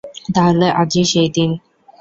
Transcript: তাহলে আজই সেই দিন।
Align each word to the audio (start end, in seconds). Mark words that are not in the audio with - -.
তাহলে 0.35 0.67
আজই 0.81 1.03
সেই 1.03 1.29
দিন। 1.29 1.49